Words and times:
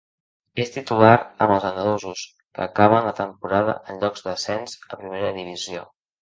És 0.61 0.69
titular 0.75 1.11
amb 1.17 1.53
els 1.55 1.67
andalusos, 1.69 2.23
que 2.59 2.63
acaben 2.65 3.05
la 3.09 3.13
temporada 3.19 3.77
en 3.95 4.01
llocs 4.05 4.27
d'ascens 4.29 4.75
a 4.89 5.01
primera 5.05 5.31
divisió. 5.39 5.87